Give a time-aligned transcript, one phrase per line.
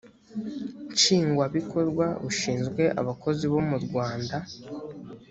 [0.93, 4.37] nshingwabikorwa bushinzwe abakozi bo mu rwanda